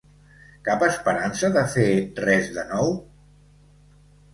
[0.69, 1.87] Cap esperança de fer
[2.25, 2.95] res de nou?